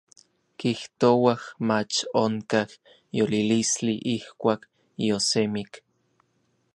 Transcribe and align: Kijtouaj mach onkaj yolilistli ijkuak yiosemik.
Kijtouaj 0.61 1.43
mach 1.71 1.97
onkaj 2.23 2.69
yolilistli 3.17 3.95
ijkuak 4.15 4.61
yiosemik. 5.03 5.71